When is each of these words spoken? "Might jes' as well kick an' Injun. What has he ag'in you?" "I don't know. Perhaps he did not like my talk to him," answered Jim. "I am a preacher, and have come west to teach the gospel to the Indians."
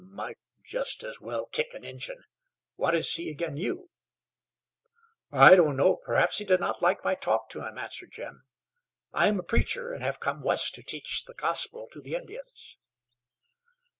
"Might 0.03 0.39
jes' 0.65 1.03
as 1.03 1.21
well 1.21 1.45
kick 1.45 1.75
an' 1.75 1.83
Injun. 1.83 2.23
What 2.75 2.95
has 2.95 3.07
he 3.11 3.29
ag'in 3.29 3.55
you?" 3.55 3.91
"I 5.31 5.55
don't 5.55 5.77
know. 5.77 5.97
Perhaps 5.97 6.39
he 6.39 6.43
did 6.43 6.59
not 6.59 6.81
like 6.81 7.03
my 7.03 7.13
talk 7.13 7.49
to 7.49 7.63
him," 7.63 7.77
answered 7.77 8.11
Jim. 8.11 8.47
"I 9.13 9.27
am 9.27 9.37
a 9.37 9.43
preacher, 9.43 9.93
and 9.93 10.01
have 10.01 10.19
come 10.19 10.41
west 10.41 10.73
to 10.73 10.81
teach 10.81 11.25
the 11.25 11.35
gospel 11.35 11.87
to 11.91 12.01
the 12.01 12.15
Indians." 12.15 12.79